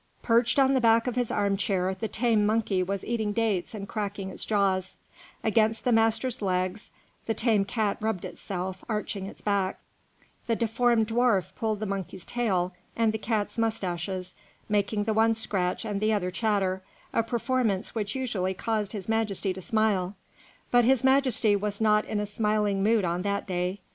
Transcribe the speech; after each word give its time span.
Perched 0.23 0.57
on 0.57 0.73
the 0.73 0.81
back 0.81 1.05
of 1.05 1.15
his 1.15 1.29
armchair 1.29 1.93
the 1.93 2.07
tame 2.07 2.43
monkey 2.43 2.81
was 2.81 3.03
eating 3.05 3.33
dates 3.33 3.75
and 3.75 3.87
cracking 3.87 4.31
its 4.31 4.43
jaws; 4.45 4.97
against 5.43 5.83
the 5.83 5.91
master's 5.91 6.41
legs 6.41 6.89
the 7.27 7.35
tame 7.35 7.63
cat 7.65 7.97
rubbed 8.01 8.25
itself, 8.25 8.83
arching 8.89 9.27
its 9.27 9.43
back; 9.43 9.79
the 10.47 10.55
deformed 10.55 11.07
dwarf 11.07 11.53
pulled 11.55 11.79
the 11.79 11.85
monkey's 11.85 12.25
tail 12.25 12.73
and 12.95 13.13
the 13.13 13.19
cat's 13.19 13.59
moustaches, 13.59 14.33
making 14.67 15.03
the 15.03 15.13
one 15.13 15.35
scratch 15.35 15.85
and 15.85 16.01
the 16.01 16.11
other 16.11 16.31
chatter, 16.31 16.81
a 17.13 17.21
performance 17.21 17.93
which 17.93 18.15
usually 18.15 18.55
caused 18.55 18.93
His 18.93 19.07
Majesty 19.07 19.53
to 19.53 19.61
smile; 19.61 20.15
but 20.71 20.83
His 20.83 21.03
Majesty 21.03 21.55
was 21.55 21.79
not 21.79 22.05
in 22.05 22.19
a 22.19 22.25
smiling 22.25 22.81
mood 22.81 23.05
on 23.05 23.21
that 23.21 23.45
day. 23.45 23.81